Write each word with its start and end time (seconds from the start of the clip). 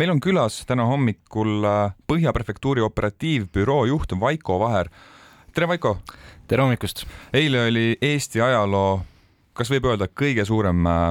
meil 0.00 0.14
on 0.14 0.20
külas 0.22 0.62
täna 0.64 0.86
hommikul 0.88 1.64
äh, 1.68 1.94
Põhja 2.08 2.32
prefektuuri 2.32 2.80
operatiivbüroo 2.80 3.84
juht 3.90 4.14
Vaiko 4.20 4.56
Vaher. 4.62 4.88
tere, 5.52 5.68
Vaiko! 5.68 5.98
tere 6.48 6.64
hommikust! 6.64 7.04
eile 7.36 7.66
oli 7.68 7.98
Eesti 8.00 8.40
ajaloo, 8.40 9.02
kas 9.52 9.72
võib 9.72 9.90
öelda, 9.90 10.08
kõige 10.08 10.46
suurem 10.48 10.86
äh, 10.88 11.02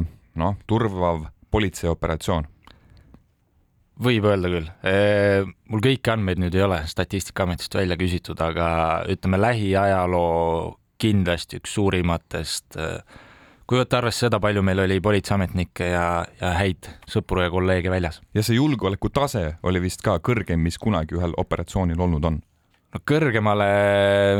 noh, 0.42 0.58
turvav 0.66 1.28
politseioperatsioon 1.54 2.50
võib 4.00 4.26
öelda 4.32 4.50
küll. 4.54 4.68
mul 5.68 5.82
kõiki 5.84 6.14
andmeid 6.14 6.40
nüüd 6.40 6.56
ei 6.56 6.62
ole 6.64 6.78
Statistikaametist 6.88 7.74
välja 7.76 7.98
küsitud, 8.00 8.40
aga 8.42 8.70
ütleme 9.12 9.38
lähiajaloo 9.42 10.78
kindlasti 11.04 11.60
üks 11.60 11.74
suurimatest. 11.76 12.80
Kui 13.70 13.78
võtta 13.78 14.00
arvesse 14.00 14.26
seda, 14.26 14.40
palju 14.42 14.64
meil 14.66 14.82
oli 14.82 14.98
politseiametnikke 15.04 15.92
ja, 15.92 16.06
ja 16.42 16.54
häid 16.58 16.90
sõpru 17.10 17.44
ja 17.44 17.52
kolleege 17.54 17.92
väljas. 17.94 18.18
ja 18.34 18.42
see 18.46 18.58
julgeoleku 18.58 19.12
tase 19.14 19.60
oli 19.64 19.82
vist 19.84 20.02
ka 20.02 20.18
kõrgem, 20.26 20.64
mis 20.66 20.80
kunagi 20.82 21.20
ühel 21.20 21.36
operatsioonil 21.38 22.02
olnud 22.02 22.26
on? 22.26 22.40
no 22.94 23.02
kõrgemale 23.06 23.68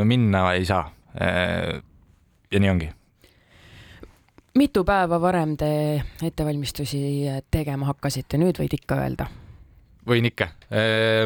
minna 0.04 0.48
ei 0.56 0.66
saa. 0.66 0.88
ja 1.14 2.58
nii 2.58 2.72
ongi 2.72 2.90
mitu 4.58 4.82
päeva 4.84 5.20
varem 5.22 5.54
te 5.56 5.70
ettevalmistusi 6.26 7.02
tegema 7.54 7.86
hakkasite, 7.92 8.40
nüüd 8.40 8.58
võid 8.58 8.74
ikka 8.80 8.98
öelda? 9.04 9.28
võin 10.10 10.26
ikka. 10.26 10.48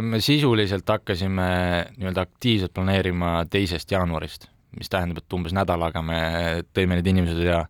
me 0.04 0.20
sisuliselt 0.20 0.88
hakkasime 0.92 1.48
nii-öelda 1.96 2.26
aktiivselt 2.28 2.74
planeerima 2.76 3.46
teisest 3.50 3.90
jaanuarist, 3.96 4.50
mis 4.76 4.92
tähendab, 4.92 5.22
et 5.24 5.36
umbes 5.40 5.56
nädalaga 5.56 6.04
me 6.04 6.20
tõime 6.76 7.00
need 7.00 7.12
inimesed 7.14 7.40
ja 7.48 7.64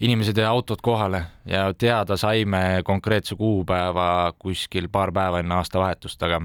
inimesed 0.00 0.36
ja 0.36 0.50
autod 0.50 0.82
kohale 0.82 1.24
ja 1.46 1.74
teada 1.74 2.16
saime 2.16 2.82
konkreetse 2.84 3.36
kuupäeva 3.36 4.32
kuskil 4.38 4.88
paar 4.88 5.12
päeva 5.12 5.40
enne 5.42 5.54
aastavahetust, 5.54 6.22
aga 6.22 6.42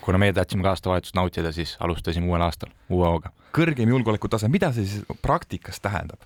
kuna 0.00 0.18
meie 0.18 0.32
tahtsime 0.32 0.62
ka 0.62 0.74
aastavahetust 0.76 1.16
nautida, 1.16 1.52
siis 1.52 1.76
alustasime 1.80 2.28
uuel 2.28 2.42
aastal 2.42 2.70
uue 2.88 3.06
hooga. 3.06 3.32
kõrgem 3.56 3.88
julgeolekutase, 3.88 4.48
mida 4.48 4.68
see 4.72 4.84
siis 4.86 5.22
praktikas 5.22 5.80
tähendab? 5.80 6.20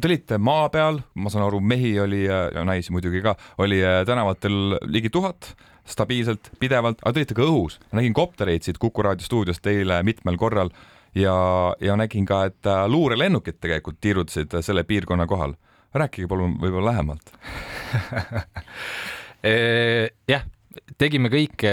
Te 0.00 0.08
olite 0.08 0.38
maa 0.38 0.68
peal, 0.68 0.98
ma 1.14 1.30
saan 1.30 1.46
aru, 1.46 1.60
mehi 1.60 1.94
oli 2.00 2.24
ja 2.24 2.64
naisi 2.64 2.92
muidugi 2.92 3.22
ka, 3.22 3.36
oli 3.58 3.80
tänavatel 4.06 4.78
ligi 4.82 5.10
tuhat 5.10 5.54
stabiilselt, 5.86 6.50
pidevalt, 6.58 6.98
aga 7.02 7.12
te 7.14 7.22
olite 7.22 7.38
ka 7.38 7.46
õhus. 7.46 7.78
nägin 7.92 8.14
koptereid 8.14 8.66
siit 8.66 8.78
Kuku 8.82 9.02
raadio 9.02 9.24
stuudiost 9.24 9.66
eile 9.70 10.02
mitmel 10.02 10.36
korral 10.36 10.70
ja, 11.14 11.36
ja 11.80 11.96
nägin 11.96 12.26
ka, 12.26 12.44
et 12.50 12.66
äh, 12.66 12.84
luurelennukid 12.90 13.60
tegelikult 13.60 14.00
tiirutasid 14.00 14.58
selle 14.60 14.84
piirkonna 14.84 15.26
kohal. 15.26 15.54
Rääkige 16.02 16.28
palun 16.30 16.56
võib-olla 16.60 16.92
lähemalt 16.92 17.32
jah, 20.32 20.46
tegime 21.00 21.30
kõike, 21.32 21.72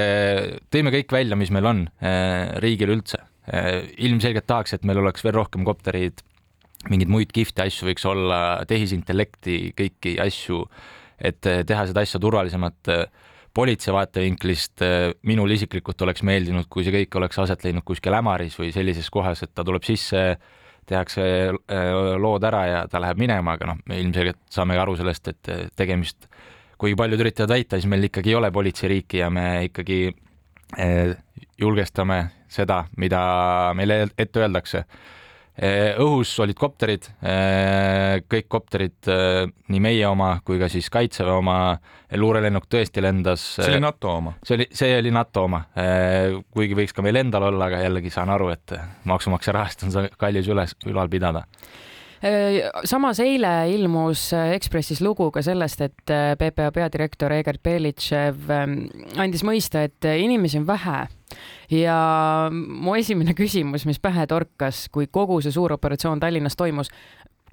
tõime 0.73 0.93
kõik 0.93 1.13
välja, 1.13 1.37
mis 1.39 1.51
meil 1.53 1.69
on 1.69 1.85
äh, 2.03 2.53
riigil 2.63 2.93
üldse. 2.95 3.21
Ilmselgelt 3.43 4.47
tahaks, 4.47 4.75
et 4.75 4.85
meil 4.87 5.01
oleks 5.01 5.23
veel 5.25 5.35
rohkem 5.35 5.65
koptereid, 5.67 6.21
mingeid 6.87 7.11
muid 7.11 7.33
kihvte 7.35 7.65
asju 7.65 7.89
võiks 7.89 8.05
olla, 8.07 8.39
tehisintellekti, 8.69 9.73
kõiki 9.75 10.15
asju, 10.23 10.61
et 11.19 11.43
teha 11.43 11.83
seda 11.89 12.03
asja 12.03 12.21
turvalisemalt 12.23 12.91
politsei 13.53 13.93
vaatevinklist 13.93 14.81
minul 15.27 15.51
isiklikult 15.53 15.99
oleks 16.07 16.23
meeldinud, 16.25 16.69
kui 16.71 16.87
see 16.87 16.95
kõik 16.95 17.19
oleks 17.19 17.41
aset 17.43 17.67
leidnud 17.67 17.85
kuskil 17.87 18.15
Ämaris 18.15 18.55
või 18.59 18.71
sellises 18.75 19.11
kohas, 19.13 19.43
et 19.43 19.51
ta 19.51 19.67
tuleb 19.67 19.83
sisse, 19.87 20.23
tehakse 20.89 21.23
äh, 21.51 21.87
lood 22.19 22.43
ära 22.47 22.63
ja 22.67 22.83
ta 22.91 23.01
läheb 23.03 23.21
minema, 23.21 23.57
aga 23.57 23.71
noh, 23.71 23.81
me 23.89 23.99
ilmselgelt 24.01 24.41
saame 24.51 24.77
aru 24.79 24.97
sellest, 24.99 25.31
et 25.33 25.51
äh, 25.53 25.65
tegemist, 25.79 26.27
kuigi 26.81 26.97
paljud 26.99 27.23
üritavad 27.23 27.55
väita, 27.55 27.79
siis 27.79 27.89
meil 27.91 28.09
ikkagi 28.09 28.33
ei 28.33 28.39
ole 28.39 28.51
politseiriiki 28.51 29.23
ja 29.23 29.29
me 29.33 29.47
ikkagi 29.69 29.99
julgestame 31.61 32.17
seda, 32.49 32.79
mida 32.97 33.19
meile 33.77 34.07
ette 34.17 34.41
öeldakse 34.41 34.81
õhus 35.53 36.31
olid 36.41 36.57
kopterid, 36.57 37.05
eh, 37.21 38.23
kõik 38.25 38.47
kopterid, 38.49 38.97
eh, 39.05 39.45
nii 39.69 39.79
meie 39.79 40.07
oma 40.07 40.39
kui 40.45 40.57
ka 40.57 40.69
siis 40.69 40.89
Kaitseväe 40.89 41.35
oma, 41.37 41.77
luurelennuk 42.17 42.65
tõesti 42.65 43.01
lendas. 43.01 43.41
see 43.59 43.69
oli 43.75 43.79
NATO 43.79 44.09
oma? 44.17 44.33
see 44.43 44.55
oli, 44.55 44.67
see 44.71 44.97
oli 44.97 45.11
NATO 45.11 45.43
oma, 45.43 45.63
kuigi 46.53 46.73
võiks 46.77 46.93
ka 46.93 47.01
meil 47.01 47.21
endal 47.21 47.43
olla, 47.51 47.65
aga 47.69 47.83
jällegi 47.83 48.09
saan 48.09 48.29
aru, 48.29 48.49
et 48.49 48.73
maksumaksja 49.05 49.53
rahast 49.53 49.83
on 49.83 49.91
see 49.91 50.09
kallis 50.17 50.49
üles, 50.49 50.75
ülal 50.85 51.09
pidada 51.09 51.45
samas 52.87 53.19
eile 53.19 53.51
ilmus 53.73 54.29
Ekspressis 54.55 55.01
lugu 55.03 55.29
ka 55.33 55.41
sellest, 55.43 55.81
et 55.83 56.13
PPA 56.39 56.69
peadirektor 56.71 57.33
Egert 57.35 57.59
Belitšev 57.63 58.47
andis 58.53 59.43
mõista, 59.43 59.83
et 59.83 60.07
inimesi 60.07 60.61
on 60.61 60.67
vähe. 60.69 61.01
Ja 61.73 61.97
mu 62.53 62.95
esimene 62.95 63.35
küsimus, 63.41 63.87
mis 63.89 63.99
pähe 63.99 64.27
torkas, 64.29 64.87
kui 64.93 65.09
kogu 65.11 65.41
see 65.43 65.51
suur 65.55 65.75
operatsioon 65.75 66.21
Tallinnas 66.23 66.55
toimus, 66.59 66.91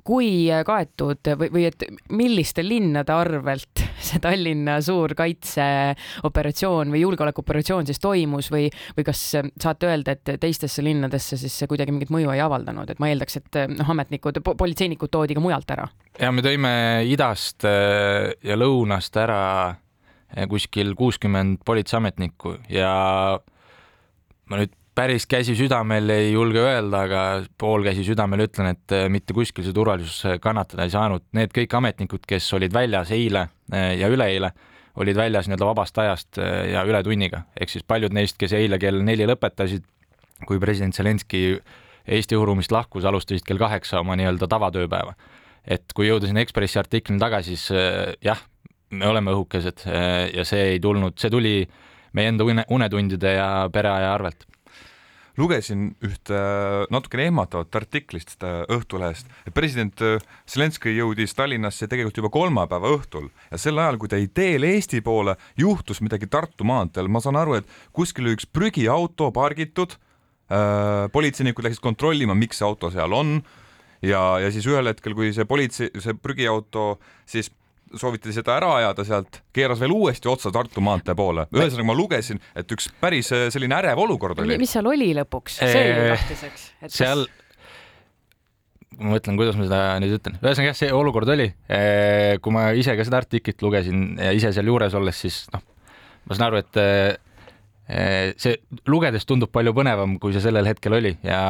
kui 0.06 0.48
kaetud 0.66 1.34
või, 1.36 1.50
või 1.52 1.66
et 1.68 1.84
milliste 2.08 2.64
linnade 2.64 3.14
arvelt 3.14 3.79
see 4.08 4.20
Tallinna 4.22 4.78
suur 4.84 5.14
kaitseoperatsioon 5.18 6.92
või 6.94 7.02
julgeolekuoperatsioon 7.04 7.88
siis 7.88 8.00
toimus 8.02 8.50
või, 8.52 8.68
või 8.96 9.06
kas 9.06 9.22
saate 9.34 9.90
öelda, 9.90 10.16
et 10.16 10.34
teistesse 10.40 10.84
linnadesse 10.84 11.38
siis 11.40 11.58
see 11.62 11.70
kuidagi 11.70 11.94
mingit 11.94 12.12
mõju 12.14 12.32
ei 12.34 12.42
avaldanud, 12.44 12.90
et 12.90 13.02
ma 13.02 13.10
eeldaks, 13.12 13.40
et 13.40 13.60
noh, 13.74 13.94
ametnikud, 13.94 14.42
politseinikud 14.50 15.12
toodi 15.12 15.36
ka 15.36 15.44
mujalt 15.44 15.76
ära? 15.76 15.86
ja 16.20 16.32
me 16.34 16.44
tõime 16.44 16.72
idast 17.08 17.64
äh, 17.68 18.32
ja 18.44 18.58
lõunast 18.58 19.16
ära 19.20 19.44
äh, 19.70 20.46
kuskil 20.50 20.94
kuuskümmend 20.98 21.62
politseiametnikku 21.66 22.56
ja 22.72 22.92
ma 24.50 24.60
nüüd 24.60 24.74
päris 25.00 25.24
käsi 25.26 25.54
südamel 25.56 26.12
ei 26.12 26.32
julge 26.34 26.60
öelda, 26.60 27.04
aga 27.06 27.20
pool 27.58 27.84
käsi 27.86 28.02
südamel 28.04 28.44
ütlen, 28.44 28.74
et 28.74 28.92
äh, 28.92 29.06
mitte 29.12 29.32
kuskil 29.36 29.64
see 29.64 29.76
turvalisus 29.76 30.18
äh, 30.28 30.36
kannatada 30.42 30.84
ei 30.84 30.92
saanud. 30.92 31.24
Need 31.36 31.54
kõik 31.56 31.76
ametnikud, 31.78 32.26
kes 32.28 32.48
olid 32.58 32.74
väljas 32.74 33.12
eile 33.16 33.46
äh, 33.72 33.94
ja 34.00 34.10
üleeile, 34.12 34.52
olid 35.00 35.16
väljas 35.16 35.48
nii-öelda 35.48 35.68
vabast 35.70 35.98
ajast 36.02 36.40
ja 36.68 36.82
ületunniga, 36.84 37.44
ehk 37.56 37.70
siis 37.72 37.86
paljud 37.86 38.12
neist, 38.12 38.36
kes 38.40 38.52
eile 38.58 38.76
kell 38.82 39.00
neli 39.06 39.24
lõpetasid, 39.30 39.86
kui 40.48 40.60
president 40.60 40.96
Zelenskõi 40.96 41.60
Eesti 42.10 42.34
õhuruumist 42.34 42.72
lahkus, 42.74 43.06
alustasid 43.06 43.46
kell 43.46 43.60
kaheksa 43.60 44.00
oma 44.02 44.16
nii-öelda 44.18 44.48
tavatööpäeva. 44.50 45.14
et 45.64 45.92
kui 45.94 46.08
jõuda 46.08 46.26
sinna 46.26 46.42
Ekspressi 46.42 46.80
artiklini 46.80 47.20
tagasi, 47.20 47.54
siis 47.56 48.18
jah, 48.24 48.40
me 48.90 49.06
oleme 49.06 49.30
õhukesed 49.30 49.84
ja 50.34 50.44
see 50.44 50.72
ei 50.74 50.80
tulnud, 50.80 51.16
see 51.20 51.30
tuli 51.30 51.54
meie 52.16 52.32
enda 52.32 52.44
une, 52.44 52.64
unetundide 52.68 53.36
ja 53.36 53.50
pereaja 53.72 54.14
arvelt 54.16 54.48
lugesin 55.40 55.90
ühte 56.04 56.40
natukene 56.92 57.28
ehmatavat 57.30 57.80
artiklist 57.80 58.44
Õhtulehest, 58.44 59.30
et 59.48 59.54
president 59.56 60.02
Zelenskõi 60.48 60.94
jõudis 60.98 61.34
Tallinnasse 61.36 61.88
tegelikult 61.90 62.20
juba 62.20 62.32
kolmapäeva 62.34 62.92
õhtul 62.96 63.30
ja 63.50 63.60
sel 63.60 63.80
ajal, 63.80 63.98
kui 64.00 64.10
ta 64.12 64.20
teel 64.34 64.66
Eesti 64.68 65.02
poole, 65.04 65.36
juhtus 65.58 66.02
midagi 66.04 66.28
Tartu 66.30 66.66
maanteel, 66.68 67.08
ma 67.08 67.22
saan 67.24 67.40
aru, 67.40 67.58
et 67.60 67.74
kuskil 67.96 68.32
üks 68.34 68.48
prügiauto 68.48 69.30
pargitud 69.34 69.96
äh,, 69.96 71.08
politseinikud 71.12 71.66
läksid 71.66 71.84
kontrollima, 71.84 72.36
miks 72.38 72.60
see 72.60 72.68
auto 72.68 72.92
seal 72.92 73.16
on 73.16 73.38
ja, 74.02 74.22
ja 74.42 74.50
siis 74.52 74.68
ühel 74.68 74.90
hetkel, 74.90 75.16
kui 75.16 75.32
see 75.36 75.48
politsei, 75.48 75.90
see 76.00 76.16
prügiauto 76.16 76.94
siis 77.28 77.50
sooviti 77.98 78.34
seda 78.34 78.56
ära 78.58 78.70
ajada 78.78 79.04
sealt, 79.06 79.40
keeras 79.54 79.80
veel 79.82 79.94
uuesti 79.94 80.30
otsa 80.30 80.52
Tartu 80.54 80.82
maantee 80.84 81.16
poole. 81.18 81.46
ühesõnaga 81.54 81.88
ma 81.88 81.96
lugesin, 81.98 82.40
et 82.56 82.70
üks 82.74 82.90
päris 83.00 83.30
äh, 83.34 83.48
selline 83.52 83.76
ärev 83.80 84.00
olukord 84.04 84.42
oli. 84.44 84.58
mis 84.60 84.74
seal 84.76 84.88
oli 84.90 85.12
lõpuks, 85.18 85.60
see 85.60 85.84
jäi 85.86 86.10
lahtiseks. 86.12 86.66
seal 86.86 87.24
kas..., 87.26 87.38
ma 89.00 89.14
mõtlen, 89.14 89.38
kuidas 89.40 89.56
ma 89.58 89.66
seda 89.66 89.80
nüüd 90.02 90.18
ütlen, 90.18 90.36
ühesõnaga 90.42 90.72
jah, 90.72 90.78
see 90.82 90.92
olukord 90.94 91.32
oli. 91.36 91.48
kui 92.42 92.54
ma 92.54 92.68
ise 92.78 92.94
ka 92.98 93.06
seda 93.08 93.22
artiklit 93.22 93.64
lugesin 93.64 94.12
ja 94.20 94.34
ise 94.36 94.52
seal 94.56 94.70
juures 94.70 94.94
olles, 94.98 95.24
siis 95.26 95.42
noh, 95.54 95.64
ma 96.28 96.36
saan 96.36 96.50
aru, 96.50 96.62
et 96.62 96.82
see 98.38 98.54
lugedes 98.86 99.26
tundub 99.26 99.50
palju 99.50 99.72
põnevam, 99.74 100.20
kui 100.22 100.36
see 100.36 100.44
sellel 100.44 100.68
hetkel 100.68 100.94
oli 100.94 101.16
ja, 101.26 101.40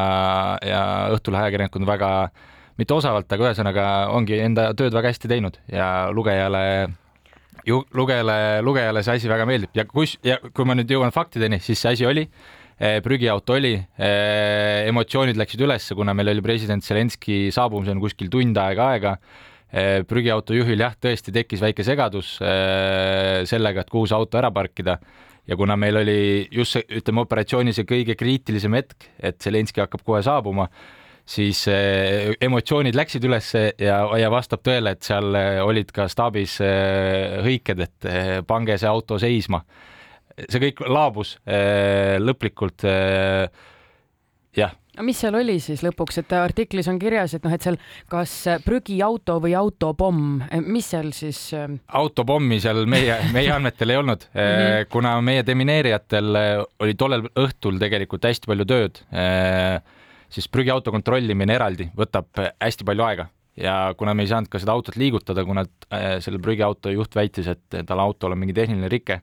ja 0.65 0.81
Õhtulehe 1.13 1.51
ajakirjanikud 1.51 1.85
väga 1.85 2.13
äh, 2.23 2.47
mitte 2.81 2.97
osavalt, 2.97 3.29
aga 3.29 3.51
ühesõnaga 3.51 3.87
ongi 4.17 4.41
enda 4.41 4.71
tööd 4.79 4.95
väga 4.97 5.13
hästi 5.13 5.31
teinud 5.31 5.61
ja 5.73 6.09
lugejale 6.17 6.63
ju 7.67 7.83
lugejale, 7.97 8.37
lugejale 8.65 9.03
see 9.05 9.19
asi 9.19 9.31
väga 9.31 9.47
meeldib 9.49 9.77
ja 9.77 9.85
kus 9.89 10.17
ja 10.25 10.39
kui 10.41 10.67
ma 10.69 10.77
nüüd 10.79 10.91
jõuan 10.91 11.13
faktideni, 11.15 11.61
siis 11.61 11.81
see 11.83 11.93
asi 11.93 12.09
oli 12.09 12.25
eh, 12.81 12.99
prügiauto 13.05 13.59
oli, 13.59 13.75
eh, 13.77 14.89
emotsioonid 14.89 15.39
läksid 15.41 15.65
ülesse, 15.67 15.97
kuna 15.99 16.15
meil 16.17 16.33
oli 16.33 16.45
president 16.45 16.85
Zelenskõi 16.87 17.51
saabumiseni 17.55 18.01
kuskil 18.01 18.33
tund 18.33 18.57
aega 18.61 18.91
aega. 18.95 19.17
Eh, 19.71 20.01
prügiauto 20.09 20.57
juhil 20.57 20.81
jah, 20.83 20.97
tõesti 20.99 21.31
tekkis 21.31 21.61
väike 21.63 21.85
segadus 21.87 22.39
sellega, 23.47 23.85
et 23.85 23.93
kuhu 23.93 24.09
see 24.09 24.17
auto 24.17 24.41
ära 24.41 24.51
parkida 24.51 24.97
ja 25.47 25.57
kuna 25.57 25.77
meil 25.79 26.01
oli 26.01 26.49
just 26.51 26.75
see, 26.75 26.83
ütleme, 26.99 27.23
operatsioonis 27.23 27.79
see 27.79 27.87
kõige 27.87 28.17
kriitilisem 28.19 28.75
hetk, 28.75 29.07
et 29.23 29.39
Zelenskõi 29.45 29.85
hakkab 29.85 30.03
kohe 30.07 30.25
saabuma 30.27 30.67
siis 31.31 31.63
eh, 31.71 32.33
emotsioonid 32.43 32.97
läksid 32.99 33.25
ülesse 33.29 33.65
ja, 33.79 34.01
ja 34.19 34.33
vastab 34.33 34.65
tõele, 34.67 34.97
et 34.97 35.07
seal 35.07 35.35
eh, 35.39 35.61
olid 35.63 35.93
ka 35.95 36.09
staabis 36.11 36.59
eh, 36.65 37.39
hõiked, 37.47 37.87
et 37.87 38.11
pange 38.49 38.79
see 38.81 38.91
auto 38.91 39.19
seisma. 39.21 39.63
see 40.41 40.61
kõik 40.63 40.81
laabus 40.89 41.35
lõplikult 42.25 42.85
jah, 44.57 44.73
aga 44.95 45.05
mis 45.05 45.19
seal 45.21 45.37
oli 45.37 45.59
siis 45.61 45.83
lõpuks, 45.85 46.23
et 46.23 46.33
artiklis 46.39 46.89
on 46.89 46.99
kirjas, 47.03 47.35
et 47.37 47.45
noh, 47.45 47.53
et 47.53 47.63
seal 47.63 47.77
kas 48.11 48.33
prügiauto 48.65 49.37
või 49.45 49.55
autopomm, 49.59 50.41
mis 50.65 50.89
seal 50.95 51.13
siis? 51.17 51.43
autopommi 51.87 52.59
seal 52.63 52.83
meie, 52.91 53.21
meie 53.35 53.53
andmetel 53.55 53.95
ei 53.95 54.01
olnud 54.01 54.27
mm, 54.33 54.41
-hmm. 54.41 54.91
kuna 54.91 55.15
meie 55.21 55.47
demineerijatel 55.47 56.43
oli 56.81 56.99
tollel 56.99 57.29
õhtul 57.37 57.79
tegelikult 57.83 58.27
hästi 58.31 58.51
palju 58.51 58.71
tööd, 58.73 59.03
siis 60.31 60.49
prügiauto 60.49 60.93
kontrollimine 60.95 61.55
eraldi 61.55 61.91
võtab 61.97 62.31
hästi 62.39 62.87
palju 62.87 63.07
aega 63.07 63.29
ja 63.61 63.77
kuna 63.99 64.15
me 64.15 64.25
ei 64.25 64.31
saanud 64.31 64.49
ka 64.51 64.61
seda 64.63 64.73
autot 64.73 64.97
liigutada, 64.97 65.45
kuna 65.45 65.67
selle 66.23 66.39
prügiauto 66.41 66.93
juht 66.95 67.17
väitis, 67.19 67.51
et 67.51 67.81
tal 67.87 68.01
autol 68.01 68.33
on 68.33 68.41
mingi 68.41 68.55
tehniline 68.57 68.89
rike 68.89 69.21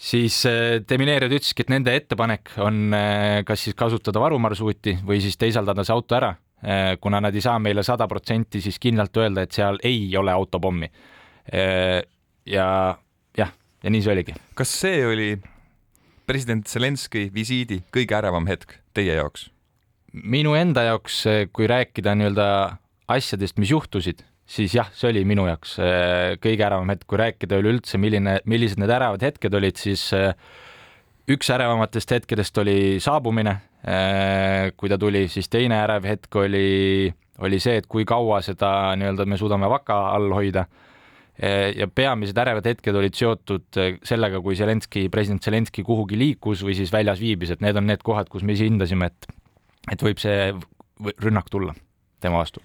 siis 0.00 0.40
äh, 0.48 0.80
demineerijad 0.88 1.34
ütlesidki, 1.36 1.66
et 1.66 1.72
nende 1.74 1.94
ettepanek 1.96 2.54
on 2.64 2.94
äh, 2.96 3.40
kas 3.46 3.66
siis 3.66 3.76
kasutada 3.78 4.22
varumarsruuti 4.22 4.96
või 5.06 5.20
siis 5.22 5.36
teisaldada 5.40 5.84
see 5.84 5.94
auto 5.94 6.16
ära, 6.16 6.32
äh, 6.64 6.94
kuna 7.02 7.20
nad 7.20 7.36
ei 7.36 7.44
saa 7.44 7.58
meile 7.62 7.84
sada 7.86 8.08
protsenti 8.08 8.62
siis 8.64 8.80
kindlalt 8.80 9.20
öelda, 9.20 9.44
et 9.44 9.56
seal 9.56 9.80
ei 9.84 10.08
ole 10.16 10.32
autopommi. 10.32 10.90
ja 12.46 12.66
jah, 13.36 13.48
ja 13.82 13.90
nii 13.90 14.02
see 14.04 14.12
oligi. 14.12 14.34
kas 14.54 14.74
see 14.82 15.00
oli 15.06 15.30
president 16.28 16.68
Zelenskõi 16.68 17.30
visiidi 17.34 17.80
kõige 17.90 18.14
ärevam 18.14 18.46
hetk 18.46 18.76
teie 18.94 19.16
jaoks? 19.16 19.48
Minu 20.12 20.56
enda 20.58 20.84
jaoks, 20.88 21.22
kui 21.54 21.68
rääkida 21.70 22.16
nii-öelda 22.18 22.46
asjadest, 23.10 23.58
mis 23.62 23.72
juhtusid, 23.72 24.24
siis 24.50 24.74
jah, 24.74 24.90
see 24.96 25.10
oli 25.12 25.22
minu 25.28 25.46
jaoks 25.48 25.76
äh, 25.82 26.34
kõige 26.42 26.66
ärevam 26.66 26.90
hetk, 26.90 27.06
kui 27.10 27.20
rääkida 27.20 27.60
üleüldse, 27.62 28.00
milline, 28.02 28.40
millised 28.50 28.80
need 28.82 28.90
ärevad 28.90 29.22
hetked 29.24 29.54
olid, 29.54 29.78
siis 29.80 30.08
äh, 30.16 30.34
üks 31.30 31.50
ärevamatest 31.54 32.16
hetkedest 32.16 32.58
oli 32.58 32.98
saabumine, 33.02 33.60
kui 34.76 34.90
ta 34.92 34.98
tuli, 35.00 35.22
siis 35.32 35.46
teine 35.48 35.78
ärev 35.80 36.04
hetk 36.04 36.36
oli, 36.36 37.08
oli 37.40 37.60
see, 37.62 37.78
et 37.80 37.86
kui 37.88 38.04
kaua 38.04 38.42
seda 38.44 38.90
nii-öelda 38.98 39.24
me 39.30 39.38
suudame 39.40 39.70
vaka 39.72 40.02
all 40.10 40.34
hoida. 40.36 40.66
ja 41.40 41.86
peamised 41.88 42.36
ärevad 42.36 42.66
hetked 42.68 42.96
olid 43.00 43.14
seotud 43.16 43.78
sellega, 44.04 44.42
kui 44.44 44.58
Zelenskõi, 44.58 45.06
president 45.08 45.40
Zelenskõi 45.46 45.84
kuhugi 45.86 46.18
liikus 46.18 46.60
või 46.66 46.74
siis 46.76 46.92
väljas 46.92 47.22
viibis, 47.22 47.54
et 47.54 47.62
need 47.64 47.78
on 47.80 47.86
need 47.88 48.02
kohad, 48.04 48.28
kus 48.28 48.42
me 48.44 48.52
ise 48.52 48.66
hindasime, 48.68 49.08
et, 49.08 49.30
et 49.90 50.02
võib 50.02 50.20
see 50.20 50.50
rünnak 51.22 51.48
tulla 51.48 51.76
tema 52.20 52.42
vastu 52.42 52.60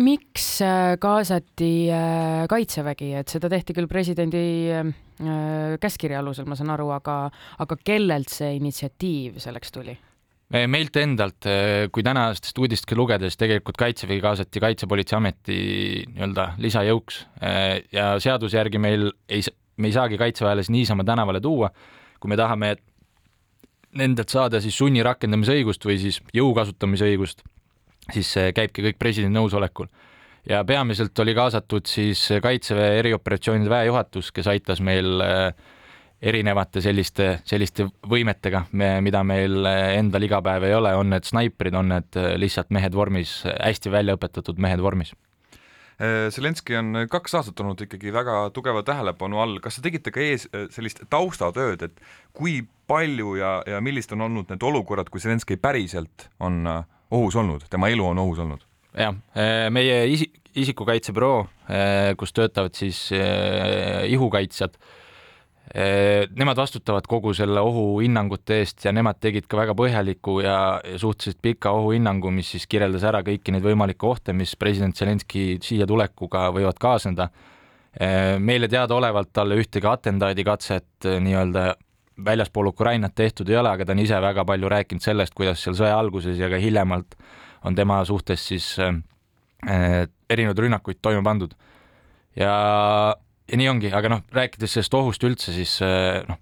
miks 0.00 0.46
äh, 0.64 0.94
kaasati 1.00 1.72
äh, 1.92 2.44
Kaitsevägi, 2.48 3.12
et 3.20 3.32
seda 3.32 3.50
tehti 3.52 3.74
küll 3.76 3.90
presidendi 3.90 4.44
äh, 4.72 4.88
käskkirja 5.82 6.22
alusel, 6.22 6.46
ma 6.48 6.56
saan 6.58 6.72
aru, 6.74 6.88
aga, 6.94 7.26
aga 7.62 7.78
kellelt 7.84 8.32
see 8.32 8.56
initsiatiiv 8.60 9.38
selleks 9.42 9.74
tuli? 9.74 9.98
meilt 10.52 10.92
endalt, 11.00 11.46
kui 11.96 12.02
tänastest 12.04 12.58
uudistest 12.60 12.90
lugedes 12.92 13.38
tegelikult 13.40 13.78
Kaitsevägi 13.80 14.20
kaasati 14.20 14.60
Kaitsepolitseiameti 14.60 15.54
nii-öelda 16.10 16.44
lisajõuks 16.60 17.22
ja 17.96 18.10
seaduse 18.20 18.58
järgi 18.58 18.76
meil 18.76 19.06
ei, 19.32 19.40
me 19.80 19.88
ei 19.88 19.96
saagi 19.96 20.20
kaitseväelasi 20.20 20.74
niisama 20.74 21.06
tänavale 21.08 21.40
tuua, 21.40 21.70
kui 22.20 22.28
me 22.28 22.36
tahame 22.36 22.74
nendelt 23.98 24.32
saada 24.32 24.60
siis 24.60 24.76
sunni 24.78 25.02
rakendamise 25.04 25.56
õigust 25.58 25.84
või 25.84 25.98
siis 26.00 26.20
jõu 26.34 26.54
kasutamise 26.56 27.08
õigust 27.10 27.42
siis 28.10 28.32
see 28.36 28.54
käibki 28.56 28.84
kõik 28.88 28.98
presidendi 28.98 29.36
nõusolekul. 29.36 29.86
ja 30.48 30.64
peamiselt 30.64 31.18
oli 31.18 31.34
kaasatud 31.34 31.86
siis 31.86 32.24
Kaitseväe 32.42 32.98
erioperatsioonide 32.98 33.70
väejuhatus, 33.70 34.32
kes 34.32 34.46
aitas 34.50 34.80
meil 34.80 35.20
äh, 35.22 35.54
erinevate 36.22 36.80
selliste, 36.80 37.40
selliste 37.44 37.86
võimetega, 38.08 38.64
mida 38.72 39.22
meil 39.22 39.66
endal 39.66 40.22
iga 40.22 40.42
päev 40.42 40.66
ei 40.66 40.74
ole, 40.74 40.94
on 40.94 41.10
need 41.10 41.26
snaiprid, 41.26 41.74
on 41.74 41.94
need 41.94 42.18
äh, 42.18 42.34
lihtsalt 42.38 42.70
mehed 42.70 42.94
vormis, 42.94 43.42
hästi 43.46 43.90
välja 43.90 44.18
õpetatud 44.18 44.58
mehed 44.58 44.82
vormis. 44.82 45.14
Äh, 46.02 46.26
Zelenskõi 46.34 46.78
on 46.80 47.02
kaks 47.10 47.36
aastat 47.38 47.60
olnud 47.62 47.82
ikkagi 47.84 48.10
väga 48.14 48.48
tugeva 48.54 48.82
tähelepanu 48.86 49.38
all, 49.42 49.60
kas 49.62 49.78
te 49.78 49.84
tegite 49.84 50.10
ka 50.14 50.22
ees 50.24 50.48
sellist 50.74 51.04
taustatööd, 51.12 51.84
et 51.86 52.02
kui 52.34 52.62
palju 52.90 53.36
ja, 53.38 53.52
ja 53.68 53.78
millised 53.84 54.16
on 54.16 54.26
olnud 54.26 54.50
need 54.50 54.66
olukorrad, 54.66 55.12
kui 55.12 55.22
Zelenskõi 55.22 55.60
päriselt 55.62 56.26
on 56.42 56.64
ohus 56.66 57.38
olnud, 57.38 57.68
tema 57.70 57.92
elu 57.92 58.08
on 58.08 58.22
ohus 58.24 58.42
olnud? 58.42 58.66
jah, 58.98 59.14
meie 59.72 60.02
isi-, 60.12 60.28
isikukaitsebüroo, 60.58 61.46
kus 62.20 62.34
töötavad 62.36 62.74
siis 62.76 63.06
ihukaitsjad, 63.12 64.74
nemad 65.72 66.58
vastutavad 66.60 67.06
kogu 67.08 67.32
selle 67.32 67.60
ohuhinnangute 67.64 68.58
eest 68.60 68.84
ja 68.84 68.92
nemad 68.92 69.16
tegid 69.24 69.46
ka 69.48 69.56
väga 69.56 69.72
põhjaliku 69.76 70.34
ja, 70.44 70.56
suhteliselt 71.00 71.38
pika 71.40 71.72
ohuhinnangu, 71.72 72.30
mis 72.34 72.50
siis 72.52 72.66
kirjeldas 72.68 73.06
ära 73.08 73.22
kõiki 73.24 73.54
neid 73.54 73.64
võimalikke 73.64 74.04
ohte, 74.04 74.34
mis 74.36 74.52
president 74.60 74.96
Zelenskõi 74.98 75.56
siia 75.64 75.88
tulekuga 75.88 76.50
võivad 76.52 76.76
kaasneda. 76.80 77.30
meile 78.40 78.68
teadaolevalt 78.68 79.32
talle 79.32 79.56
ühtegi 79.60 79.88
atendaadikatset 79.88 81.08
nii-öelda 81.20 81.74
väljaspool 82.24 82.66
Ukrainat 82.66 83.14
tehtud 83.14 83.48
ei 83.48 83.56
ole, 83.56 83.68
aga 83.72 83.84
ta 83.84 83.92
on 83.92 83.98
ise 83.98 84.20
väga 84.20 84.44
palju 84.44 84.68
rääkinud 84.68 85.02
sellest, 85.02 85.34
kuidas 85.34 85.62
seal 85.62 85.76
sõja 85.76 85.96
alguses 85.98 86.38
ja 86.38 86.48
ka 86.52 86.60
hiljemalt 86.60 87.16
on 87.64 87.74
tema 87.74 88.04
suhtes 88.04 88.46
siis 88.48 88.76
erinevaid 89.62 90.58
rünnakuid 90.58 91.00
toime 91.02 91.22
pandud. 91.24 91.54
ja, 92.36 93.16
ja 93.50 93.58
nii 93.58 93.68
ongi, 93.72 93.92
aga 93.94 94.10
noh, 94.12 94.24
rääkides 94.34 94.78
sellest 94.78 94.94
ohust 94.98 95.24
üldse, 95.26 95.54
siis 95.54 95.76
äh, 95.84 96.22
noh, 96.28 96.40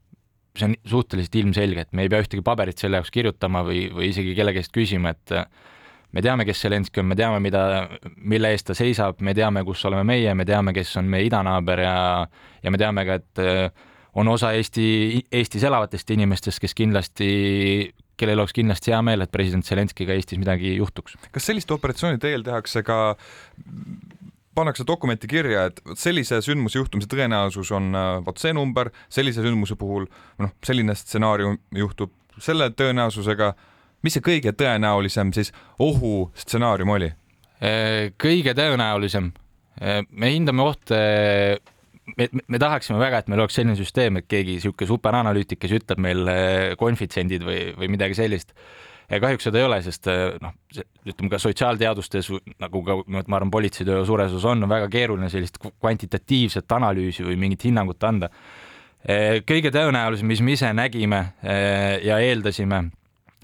see 0.56 0.69
on 0.69 0.76
suhteliselt 0.88 1.37
ilmselge, 1.41 1.87
et 1.87 1.93
me 1.97 2.05
ei 2.05 2.12
pea 2.12 2.23
ühtegi 2.25 2.44
paberit 2.44 2.81
selle 2.81 3.00
jaoks 3.00 3.12
kirjutama 3.14 3.62
või, 3.67 3.87
või 3.94 4.11
isegi 4.11 4.35
kelle 4.37 4.55
käest 4.56 4.75
küsima, 4.75 5.14
et 5.14 5.35
äh, 5.37 5.47
me 6.17 6.25
teame, 6.25 6.47
kes 6.49 6.64
Zelenskõi 6.67 7.05
on, 7.05 7.11
me 7.12 7.19
teame, 7.19 7.38
mida, 7.43 7.62
mille 8.17 8.50
eest 8.55 8.69
ta 8.70 8.76
seisab, 8.79 9.20
me 9.25 9.35
teame, 9.37 9.62
kus 9.67 9.85
oleme 9.88 10.05
meie, 10.11 10.35
me 10.35 10.47
teame, 10.49 10.75
kes 10.76 10.97
on 11.00 11.08
meie 11.11 11.29
idanaaber 11.29 11.85
ja, 11.87 11.97
ja 12.64 12.75
me 12.75 12.81
teame 12.81 13.06
ka, 13.08 13.20
et 13.23 13.43
äh, 13.44 13.88
on 14.19 14.29
osa 14.29 14.52
Eesti, 14.58 14.87
Eestis 15.32 15.64
elavatest 15.67 16.11
inimestest, 16.11 16.61
kes 16.62 16.75
kindlasti, 16.75 17.31
kellel 18.19 18.43
oleks 18.43 18.56
kindlasti 18.56 18.93
hea 18.93 19.00
meel, 19.06 19.23
et 19.25 19.32
president 19.32 19.67
Zelenskõiga 19.67 20.17
Eestis 20.19 20.41
midagi 20.41 20.75
juhtuks. 20.76 21.17
kas 21.31 21.47
selliste 21.47 21.76
operatsiooni 21.76 22.19
teel 22.23 22.44
tehakse 22.47 22.82
ka 22.87 23.00
pannakse 24.61 24.87
dokumenti 24.87 25.31
kirja, 25.31 25.67
et 25.71 25.81
sellise 25.99 26.41
sündmuse 26.45 26.81
juhtumise 26.81 27.11
tõenäosus 27.11 27.73
on 27.77 27.91
äh, 27.97 28.12
vot 28.27 28.41
see 28.41 28.55
number, 28.57 28.93
sellise 29.12 29.45
sündmuse 29.45 29.77
puhul 29.81 30.07
noh, 30.41 30.55
selline 30.67 30.97
stsenaarium 30.99 31.59
juhtub 31.76 32.14
selle 32.40 32.71
tõenäosusega. 32.76 33.55
mis 34.02 34.17
see 34.17 34.25
kõige 34.25 34.55
tõenäolisem 34.57 35.33
siis 35.37 35.52
ohustsenaarium 35.79 36.95
oli? 36.97 37.11
Äh, 37.61 38.12
kõige 38.21 38.55
tõenäolisem, 38.57 39.33
äh, 39.81 40.00
me 40.11 40.33
hindame 40.33 40.64
ohte 40.64 41.02
me, 42.17 42.29
me 42.49 42.61
tahaksime 42.61 43.00
väga, 43.00 43.21
et 43.21 43.31
meil 43.31 43.43
oleks 43.43 43.57
selline 43.59 43.76
süsteem, 43.79 44.21
et 44.21 44.29
keegi 44.31 44.59
niisugune 44.59 44.88
superanalüütik, 44.90 45.61
kes 45.62 45.75
ütleb 45.81 46.02
meil 46.02 46.31
eh, 46.33 46.76
konfitsiendid 46.81 47.45
või, 47.47 47.61
või 47.79 47.90
midagi 47.97 48.19
sellist. 48.19 48.55
Kahjuks 49.19 49.49
seda 49.49 49.59
ei 49.59 49.67
ole, 49.67 49.81
sest 49.83 50.07
eh, 50.12 50.37
noh, 50.43 50.55
ütleme 51.09 51.33
ka 51.33 51.40
sotsiaalteadustes 51.43 52.31
nagu 52.62 52.85
ka 52.87 53.00
ma 53.11 53.40
arvan, 53.40 53.50
politseitöö 53.50 54.05
suures 54.07 54.31
osas 54.31 54.47
on, 54.52 54.62
on 54.62 54.71
väga 54.71 54.87
keeruline 54.93 55.31
sellist 55.33 55.59
kvantitatiivset 55.59 56.71
analüüsi 56.79 57.26
või 57.26 57.37
mingit 57.40 57.67
hinnangut 57.67 58.07
anda. 58.07 58.31
Eh, 59.02 59.40
kõige 59.49 59.73
tõenäolisem, 59.75 60.31
mis 60.31 60.45
me 60.45 60.55
ise 60.55 60.73
nägime 60.76 61.25
ja 62.05 62.19
eeldasime 62.21 62.85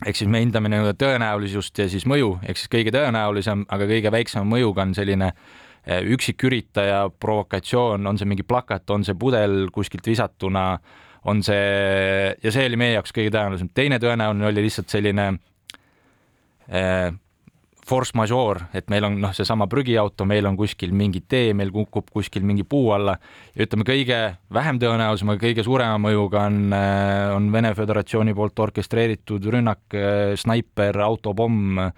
ehk 0.05 0.19
siis 0.19 0.29
me 0.29 0.43
hindame 0.43 0.69
nii-öelda 0.69 0.93
tõenäolisust 1.01 1.79
ja 1.81 1.87
siis 1.89 2.05
mõju, 2.05 2.35
ehk 2.45 2.61
siis 2.61 2.69
kõige 2.69 2.93
tõenäolisem, 2.93 3.63
aga 3.73 3.87
kõige 3.89 4.13
väiksema 4.13 4.45
mõjuga 4.45 4.85
on 4.85 4.93
selline 4.95 5.31
äh, 5.31 5.65
üksiküritaja 5.87 7.11
provokatsioon, 7.21 8.07
on 8.07 8.19
see 8.19 8.29
mingi 8.29 8.43
plakat, 8.47 8.91
on 8.91 9.05
see 9.07 9.15
pudel 9.19 9.69
kuskilt 9.75 10.07
visatuna, 10.07 10.79
on 11.31 11.43
see, 11.47 12.35
ja 12.43 12.53
see 12.55 12.67
oli 12.67 12.79
meie 12.81 12.97
jaoks 12.97 13.15
kõige 13.15 13.31
tõenäolisem. 13.35 13.71
teine 13.75 13.99
tõenäoline 14.03 14.49
oli 14.51 14.67
lihtsalt 14.67 14.91
selline 14.91 15.29
force 17.87 18.17
majeure, 18.19 18.67
et 18.75 18.89
meil 18.91 19.05
on 19.07 19.15
noh, 19.23 19.31
seesama 19.37 19.69
prügiauto, 19.71 20.27
meil 20.27 20.49
on 20.49 20.57
kuskil 20.59 20.91
mingi 20.91 21.21
tee, 21.23 21.53
meil 21.55 21.71
kukub 21.71 22.09
kuskil 22.11 22.43
mingi 22.43 22.67
puu 22.67 22.91
alla. 22.97 23.15
Ja 23.55 23.63
ütleme, 23.69 23.87
kõige 23.87 24.19
vähem 24.53 24.81
tõenäolisem, 24.83 25.31
aga 25.31 25.45
kõige 25.45 25.63
suurema 25.67 26.01
mõjuga 26.03 26.49
on, 26.51 26.61
eh, 26.75 27.31
on 27.37 27.49
Vene 27.55 27.75
Föderatsiooni 27.79 28.35
poolt 28.35 28.59
orkestreeritud 28.67 29.47
rünnak, 29.55 29.87
snaiper, 30.43 30.99
autopomm 31.07 31.91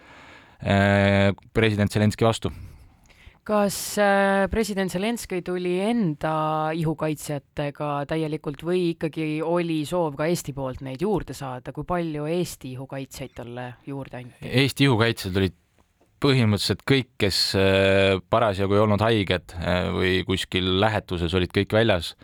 president 1.54 1.92
Zelenskõi 1.94 2.26
vastu 2.26 2.50
kas 3.48 3.76
äh, 4.02 4.44
president 4.52 4.92
Zelenskõi 4.92 5.40
tuli 5.44 5.78
enda 5.80 6.70
ihukaitsjatega 6.76 7.92
täielikult 8.10 8.64
või 8.66 8.90
ikkagi 8.92 9.38
oli 9.44 9.80
soov 9.88 10.18
ka 10.18 10.28
Eesti 10.28 10.52
poolt 10.56 10.82
neid 10.84 11.00
juurde 11.04 11.36
saada, 11.36 11.72
kui 11.72 11.86
palju 11.88 12.26
Eesti 12.28 12.74
ihukaitsjaid 12.76 13.32
talle 13.38 13.70
juurde 13.88 14.20
anti? 14.20 14.42
Eesti 14.44 14.88
ihukaitsjad 14.88 15.40
olid 15.40 15.56
põhimõtteliselt 16.20 16.84
kõik, 16.88 17.10
kes 17.24 17.40
äh, 17.56 18.18
parasjagu 18.30 18.76
ei 18.76 18.84
olnud 18.84 19.06
haiged 19.06 19.56
äh, 19.56 19.88
või 19.96 20.12
kuskil 20.28 20.74
lähetuses, 20.82 21.34
olid 21.38 21.54
kõik 21.54 21.76
väljas. 21.78 22.14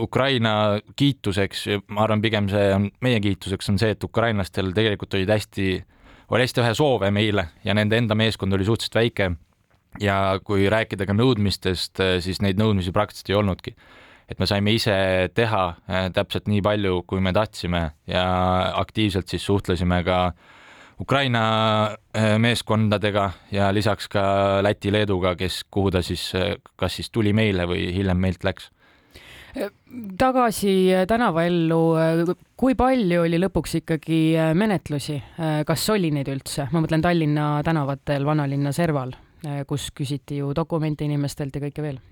Ukraina 0.00 0.78
kiituseks, 0.96 1.66
ma 1.92 2.04
arvan, 2.06 2.22
pigem 2.22 2.46
see 2.48 2.68
on 2.72 2.86
meie 3.04 3.18
kiituseks 3.20 3.66
on 3.68 3.80
see, 3.82 3.90
et 3.92 4.04
ukrainlastel 4.06 4.70
tegelikult 4.72 5.18
olid 5.18 5.28
hästi, 5.34 5.66
oli 6.32 6.46
hästi 6.46 6.62
vähe 6.62 6.76
soove 6.78 7.10
meile 7.12 7.50
ja 7.66 7.74
nende 7.76 7.98
enda 8.00 8.16
meeskond 8.16 8.56
oli 8.56 8.64
suhteliselt 8.64 8.96
väike. 8.96 9.26
Ja 10.00 10.40
kui 10.44 10.66
rääkida 10.70 11.06
ka 11.06 11.14
nõudmistest, 11.16 12.02
siis 12.24 12.40
neid 12.42 12.58
nõudmisi 12.60 12.92
praktiliselt 12.94 13.30
ei 13.30 13.38
olnudki. 13.38 13.76
et 14.28 14.38
me 14.40 14.46
saime 14.48 14.72
ise 14.72 14.94
teha 15.36 15.64
äh, 15.68 16.06
täpselt 16.16 16.46
nii 16.48 16.62
palju, 16.64 17.02
kui 17.06 17.20
me 17.20 17.32
tahtsime 17.36 17.90
ja 18.08 18.24
aktiivselt 18.80 19.28
siis 19.28 19.44
suhtlesime 19.44 19.98
ka 20.04 20.32
Ukraina 21.00 21.42
äh, 22.16 22.38
meeskondadega 22.38 23.30
ja 23.52 23.68
lisaks 23.74 24.08
ka 24.08 24.62
Läti-Leeduga, 24.64 25.34
kes, 25.36 25.64
kuhu 25.70 25.90
ta 25.90 26.02
siis, 26.02 26.32
kas 26.76 26.96
siis 26.96 27.10
tuli 27.10 27.34
meile 27.36 27.68
või 27.68 27.90
hiljem 27.92 28.16
meilt 28.16 28.44
läks. 28.44 28.70
Tagasi 30.18 31.04
tänavaellu, 31.06 31.82
kui 32.56 32.74
palju 32.74 33.20
oli 33.22 33.38
lõpuks 33.38 33.76
ikkagi 33.82 34.22
menetlusi, 34.54 35.20
kas 35.66 35.84
oli 35.94 36.10
neid 36.10 36.32
üldse, 36.32 36.66
ma 36.72 36.82
mõtlen 36.82 37.04
Tallinna 37.04 37.60
tänavatel, 37.62 38.26
vanalinna 38.26 38.72
serval, 38.74 39.14
kus 39.68 39.90
küsiti 39.96 40.40
ju 40.40 40.52
dokumente 40.56 41.06
inimestelt 41.06 41.56
ja 41.56 41.62
kõike 41.66 41.84
veel? 41.84 42.02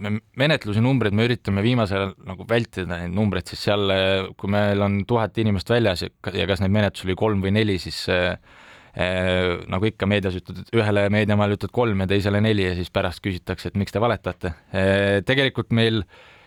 me 0.00 0.14
menetluse 0.40 0.80
numbreid 0.80 1.12
me 1.12 1.26
üritame 1.28 1.60
viimasel 1.60 1.98
ajal 1.98 2.12
nagu 2.24 2.46
vältida 2.48 2.88
neid 2.88 3.12
numbreid, 3.12 3.50
siis 3.50 3.66
seal, 3.68 3.92
kui 4.40 4.48
meil 4.48 4.80
on 4.80 5.02
tuhat 5.04 5.36
inimest 5.42 5.68
väljas 5.68 6.06
ja 6.06 6.46
kas 6.48 6.62
neid 6.62 6.72
menetlusi 6.72 7.10
oli 7.10 7.16
kolm 7.20 7.42
või 7.44 7.52
neli, 7.52 7.76
siis 7.82 8.06
äh, 8.08 8.38
Eh, 8.90 9.60
nagu 9.70 9.86
ikka 9.86 10.06
meedias 10.10 10.34
ütled, 10.40 10.64
ühele 10.74 11.04
meediamajale 11.14 11.54
ütled 11.54 11.70
kolm 11.70 12.00
ja 12.02 12.08
teisele 12.10 12.40
neli 12.42 12.64
ja 12.64 12.72
siis 12.74 12.88
pärast 12.90 13.22
küsitakse, 13.22 13.70
et 13.70 13.76
miks 13.78 13.94
te 13.94 14.02
valetate 14.02 14.50
eh,. 14.74 15.20
tegelikult 15.22 15.70
meil 15.78 16.00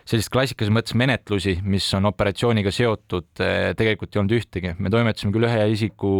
sellist 0.04 0.28
klassikalises 0.28 0.74
mõttes 0.76 0.96
menetlusi, 1.00 1.54
mis 1.64 1.86
on 1.96 2.04
operatsiooniga 2.10 2.68
seotud 2.68 3.40
tegelikult 3.80 4.12
ei 4.12 4.20
olnud 4.20 4.36
ühtegi, 4.36 4.74
me 4.76 4.92
toimetasime 4.92 5.32
küll 5.32 5.48
ühe 5.48 5.62
isiku 5.72 6.12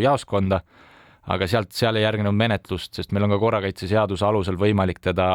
jaoskonda, 0.00 0.62
aga 1.32 1.48
sealt, 1.50 1.72
seal 1.74 1.98
ei 1.98 2.04
järgnenud 2.04 2.36
menetlust, 2.36 2.92
sest 2.94 3.14
meil 3.14 3.26
on 3.26 3.34
ka 3.34 3.40
korrakaitseseaduse 3.42 4.26
alusel 4.26 4.58
võimalik 4.60 5.00
teda 5.04 5.28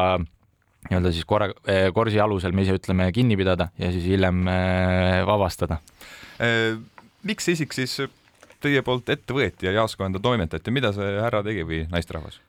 nii-öelda 0.88 1.12
siis 1.14 1.26
korra, 1.28 1.50
eh, 1.68 1.90
korsi 1.94 2.20
alusel, 2.20 2.54
me 2.56 2.64
ise 2.64 2.74
ütleme, 2.78 3.10
kinni 3.14 3.36
pidada 3.38 3.68
ja 3.78 3.92
siis 3.94 4.06
hiljem 4.10 4.42
eh, 4.50 5.20
vabastada. 5.28 5.78
Eh, 6.42 6.74
miks 7.28 7.46
see 7.46 7.58
isik 7.58 7.76
siis 7.76 8.00
teie 8.62 8.82
poolt 8.86 9.10
ette 9.12 9.34
võeti 9.34 9.68
ja 9.68 9.76
jaoskonda 9.78 10.22
toimetati, 10.22 10.74
mida 10.74 10.92
see 10.94 11.14
härra 11.20 11.42
tegi 11.46 11.66
või 11.68 11.84
naisterahvas? 11.92 12.40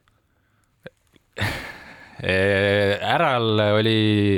äral 2.24 3.60
oli, 3.80 4.38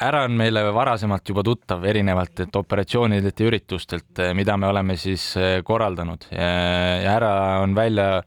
ära 0.00 0.24
on 0.26 0.36
meile 0.38 0.62
varasemalt 0.74 1.28
juba 1.28 1.44
tuttav 1.46 1.84
erinevalt, 1.88 2.44
operatsioonidelt 2.56 3.40
ja 3.40 3.50
üritustelt, 3.50 4.22
mida 4.36 4.56
me 4.60 4.70
oleme 4.70 4.96
siis 5.00 5.32
eh, 5.40 5.58
korraldanud 5.66 6.28
ja, 6.32 7.16
ära 7.16 7.32
on 7.64 7.74
välja 7.76 8.22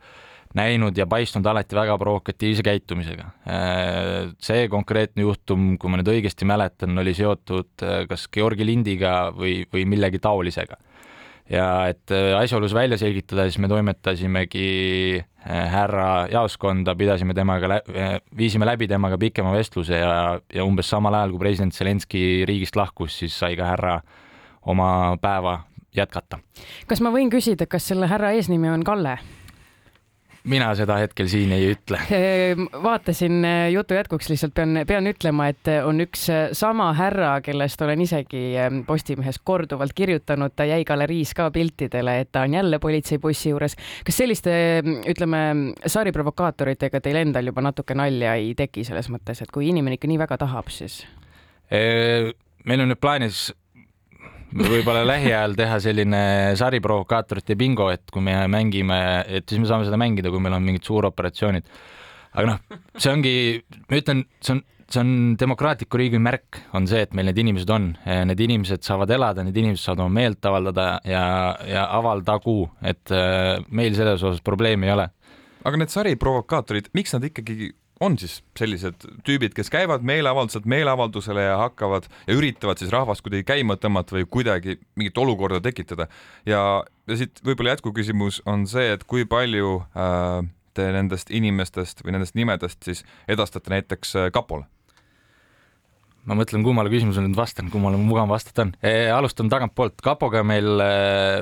näinud 0.53 0.97
ja 0.97 1.07
paistnud 1.09 1.45
alati 1.49 1.75
väga 1.75 1.95
provokatiivse 1.97 2.63
käitumisega. 2.65 3.29
Eh, 3.49 4.31
see 4.43 4.67
konkreetne 4.69 5.25
juhtum, 5.25 5.73
kui 5.81 5.89
ma 5.89 5.99
nüüd 5.99 6.13
õigesti 6.13 6.45
mäletan, 6.49 6.97
oli 7.01 7.15
seotud 7.17 7.85
eh, 7.85 8.03
kas 8.09 8.27
Georgi 8.33 8.67
lindiga 8.67 9.31
või, 9.33 9.63
või 9.73 9.87
millegi 9.89 10.21
taolisega 10.21 10.77
ja 11.49 11.67
et 11.91 12.11
äh, 12.11 12.31
asjaolus 12.37 12.73
välja 12.73 12.97
selgitada, 12.97 13.45
siis 13.47 13.59
me 13.59 13.67
toimetasimegi 13.67 14.67
äh, 15.19 15.71
härra 15.71 16.27
jaoskonda, 16.31 16.95
pidasime 16.95 17.33
temaga 17.33 17.69
lä-, 17.69 17.81
äh, 17.95 18.15
viisime 18.37 18.65
läbi 18.65 18.87
temaga 18.87 19.17
pikema 19.17 19.53
vestluse 19.53 19.99
ja, 19.99 20.39
ja 20.53 20.65
umbes 20.65 20.89
samal 20.89 21.13
ajal, 21.19 21.35
kui 21.35 21.43
president 21.43 21.75
Zelenskõi 21.75 22.43
riigist 22.49 22.79
lahkus, 22.79 23.19
siis 23.19 23.35
sai 23.39 23.57
ka 23.59 23.67
härra 23.73 23.99
oma 24.71 25.17
päeva 25.21 25.59
jätkata. 25.95 26.39
kas 26.87 27.03
ma 27.03 27.11
võin 27.13 27.31
küsida, 27.33 27.67
kas 27.69 27.91
selle 27.91 28.07
härra 28.07 28.33
eesnimi 28.37 28.71
on 28.71 28.83
Kalle? 28.87 29.17
Mina 30.49 30.69
seda 30.75 30.97
hetkel 31.01 31.29
siin 31.31 31.53
ei 31.55 31.69
ütle. 31.71 31.99
vaatasin 32.87 33.37
eh, 33.47 33.67
jutu 33.73 33.95
jätkuks 33.97 34.29
lihtsalt 34.31 34.53
pean, 34.57 34.81
pean 34.87 35.07
ütlema, 35.07 35.47
et 35.53 35.71
eh, 35.71 35.79
on 35.87 36.03
üks 36.03 36.25
eh, 36.33 36.43
sama 36.57 36.89
härra, 36.97 37.35
kellest 37.45 37.81
olen 37.85 38.03
isegi 38.03 38.43
Postimehes 38.87 39.39
korduvalt 39.43 39.95
kirjutanud, 39.95 40.55
ta 40.55 40.67
jäi 40.67 40.83
galeriis 40.87 41.33
ka 41.37 41.49
piltidele, 41.53 42.19
et 42.23 42.31
ta 42.35 42.43
on 42.47 42.57
jälle 42.59 42.79
politseibussi 42.83 43.53
juures. 43.53 43.77
kas 44.05 44.21
selliste, 44.23 44.53
ütleme, 45.09 45.43
saariprovokaatoritega 45.85 47.01
teil 47.03 47.21
endal 47.23 47.51
juba 47.51 47.63
natuke 47.63 47.95
nalja 47.97 48.35
ei 48.39 48.53
teki 48.57 48.83
selles 48.87 49.09
mõttes, 49.13 49.41
et 49.43 49.51
kui 49.51 49.69
inimene 49.71 49.99
ikka 49.99 50.11
nii 50.11 50.23
väga 50.25 50.39
tahab, 50.45 50.71
siis? 50.73 51.03
meil 51.73 52.83
on 52.83 52.91
nüüd 52.91 52.99
plaanis 53.01 53.47
võib-olla 54.53 55.03
lähiajal 55.07 55.55
teha 55.57 55.79
selline 55.83 56.21
sariprovokaatorite 56.59 57.57
bingo, 57.59 57.89
et 57.93 58.05
kui 58.13 58.23
me 58.25 58.35
mängime, 58.51 58.99
et 59.27 59.49
siis 59.49 59.61
me 59.61 59.69
saame 59.69 59.87
seda 59.87 59.99
mängida, 59.99 60.31
kui 60.33 60.43
meil 60.43 60.57
on 60.57 60.65
mingid 60.65 60.85
suuroperatsioonid. 60.87 61.65
aga 62.33 62.45
noh, 62.49 62.77
see 62.97 63.11
ongi, 63.13 63.33
ma 63.89 63.99
ütlen, 63.99 64.23
see 64.41 64.55
on, 64.55 64.63
see 64.89 65.01
on 65.01 65.11
demokraatliku 65.39 65.99
riigi 66.01 66.21
märk, 66.21 66.61
on 66.77 66.87
see, 66.89 67.03
et 67.05 67.13
meil 67.17 67.29
need 67.29 67.41
inimesed 67.43 67.73
on, 67.73 67.91
need 68.29 68.45
inimesed 68.45 68.85
saavad 68.85 69.13
elada, 69.13 69.45
need 69.45 69.57
inimesed 69.57 69.83
saavad 69.85 70.05
oma 70.05 70.21
meelt 70.21 70.49
avaldada 70.49 70.87
ja, 71.07 71.23
ja 71.69 71.85
avaldagu, 71.97 72.57
et 72.85 73.13
äh, 73.13 73.57
meil 73.69 73.95
selles 73.97 74.21
osas 74.21 74.43
probleemi 74.45 74.89
ei 74.89 74.95
ole. 74.97 75.09
aga 75.63 75.79
need 75.79 75.93
sariprovokaatorid, 75.93 76.91
miks 76.97 77.15
nad 77.15 77.25
ikkagi 77.29 77.71
on 78.03 78.17
siis 78.19 78.39
sellised 78.59 79.05
tüübid, 79.27 79.55
kes 79.57 79.71
käivad 79.73 80.05
meeleavalduselt 80.05 80.67
meeleavaldusele 80.69 81.45
ja 81.47 81.57
hakkavad 81.61 82.09
ja 82.27 82.37
üritavad 82.37 82.81
siis 82.81 82.91
rahvast 82.93 83.23
kuidagi 83.25 83.47
käima 83.47 83.77
tõmmata 83.79 84.17
või 84.17 84.27
kuidagi 84.37 84.77
mingit 84.99 85.17
olukorda 85.17 85.61
tekitada. 85.63 86.07
ja, 86.45 86.83
ja 87.07 87.17
siit 87.19 87.41
võib-olla 87.45 87.77
jätkuküsimus 87.77 88.41
on 88.49 88.67
see, 88.69 88.91
et 88.95 89.07
kui 89.09 89.25
palju 89.29 89.79
äh, 89.95 90.43
te 90.73 90.89
nendest 90.95 91.31
inimestest 91.31 92.03
või 92.05 92.17
nendest 92.17 92.35
nimedest 92.39 92.83
siis 92.85 93.03
edastate 93.27 93.73
näiteks 93.73 94.15
äh, 94.15 94.31
kapole? 94.33 94.67
Ma 96.29 96.37
mõtlen, 96.39 96.63
kummale 96.63 96.91
küsimusele 96.91 97.27
nüüd 97.27 97.37
vastan, 97.37 97.69
kummale 97.73 97.99
mugav 97.99 98.29
vastata 98.31 98.65
on. 98.65 98.73
E,. 98.79 99.09
alustan 99.13 99.49
tagantpoolt, 99.51 99.97
kapoga 100.03 100.43
meil 100.47 100.79
e,, 100.83 100.89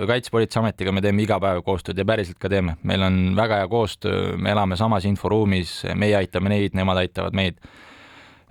Kaitsepolitseiametiga 0.09 0.93
me 0.95 1.03
teeme 1.05 1.25
iga 1.25 1.37
päev 1.41 1.61
koostööd 1.65 1.99
ja 2.01 2.05
päriselt 2.07 2.39
ka 2.41 2.49
teeme, 2.51 2.77
meil 2.87 3.05
on 3.05 3.19
väga 3.37 3.61
hea 3.61 3.71
koostöö, 3.71 4.37
me 4.41 4.53
elame 4.55 4.77
samas 4.79 5.05
inforuumis, 5.09 5.81
meie 5.95 6.17
aitame 6.21 6.53
neid, 6.55 6.77
nemad 6.77 7.03
aitavad 7.03 7.37
meid. 7.37 7.59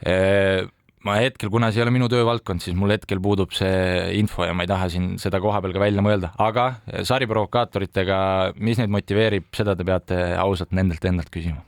E, 0.07 0.15
ma 1.05 1.17
hetkel, 1.19 1.51
kuna 1.53 1.73
see 1.73 1.83
ei 1.83 1.87
ole 1.87 1.95
minu 1.97 2.11
töövaldkond, 2.13 2.63
siis 2.63 2.77
mul 2.79 2.95
hetkel 2.95 3.23
puudub 3.25 3.55
see 3.57 4.13
info 4.21 4.47
ja 4.47 4.55
ma 4.55 4.67
ei 4.67 4.71
taha 4.71 4.91
siin 4.93 5.15
seda 5.21 5.41
koha 5.43 5.63
peal 5.65 5.75
ka 5.75 5.83
välja 5.83 6.05
mõelda, 6.05 6.35
aga 6.41 6.69
sariprovokaatoritega, 7.09 8.21
mis 8.61 8.79
neid 8.81 8.93
motiveerib, 8.93 9.51
seda 9.57 9.75
te 9.77 9.89
peate 9.89 10.23
ausalt 10.39 10.77
nendelt 10.77 11.11
endalt 11.11 11.33
küsima 11.33 11.65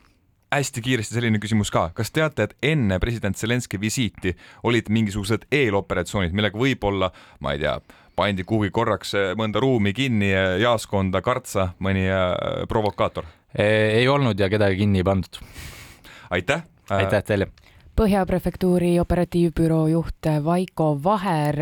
hästi 0.53 0.83
kiiresti 0.85 1.17
selline 1.17 1.41
küsimus 1.43 1.73
ka, 1.73 1.89
kas 1.97 2.13
teate, 2.13 2.49
et 2.49 2.73
enne 2.73 2.99
president 3.03 3.39
Zelenskõi 3.39 3.81
visiiti 3.81 4.35
olid 4.69 4.91
mingisugused 4.93 5.47
eeloperatsioonid, 5.53 6.35
millega 6.37 6.59
võib-olla, 6.59 7.11
ma 7.41 7.55
ei 7.57 7.63
tea, 7.63 7.79
pandi 8.19 8.45
kuhugi 8.45 8.73
korraks 8.75 9.15
eh, 9.17 9.33
mõnda 9.39 9.63
ruumi 9.63 9.95
kinni, 9.97 10.31
jaoskonda 10.63 11.23
kartsa 11.25 11.73
mõni 11.81 12.05
äh, 12.11 12.67
provokaator? 12.69 13.29
ei 13.53 14.07
olnud 14.09 14.39
ja 14.41 14.49
kedagi 14.49 14.79
kinni 14.81 15.03
ei 15.03 15.05
pandud. 15.05 15.41
aitäh! 16.31 16.65
aitäh 16.91 17.25
teile! 17.25 17.53
Põhja 17.93 18.23
prefektuuri 18.25 18.95
operatiivbüroo 19.01 19.83
juht 19.91 20.29
Vaiko 20.45 20.95
Vaher, 21.05 21.59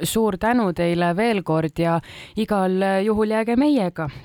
suur 0.00 0.38
tänu 0.40 0.70
teile 0.72 1.10
veel 1.16 1.42
kord 1.44 1.76
ja 1.78 1.98
igal 2.40 2.80
juhul 3.04 3.36
jääge 3.36 3.56
meiega 3.60 4.08